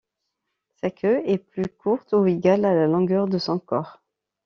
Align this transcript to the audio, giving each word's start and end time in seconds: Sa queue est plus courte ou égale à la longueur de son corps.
Sa 0.77 0.89
queue 0.89 1.21
est 1.25 1.37
plus 1.37 1.67
courte 1.67 2.13
ou 2.13 2.25
égale 2.25 2.65
à 2.65 2.73
la 2.73 2.87
longueur 2.87 3.27
de 3.27 3.37
son 3.37 3.59
corps. 3.59 4.01